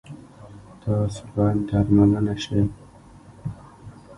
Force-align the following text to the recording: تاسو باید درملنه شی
تاسو 0.81 1.21
باید 1.35 1.57
درملنه 1.69 2.35
شی 2.43 2.61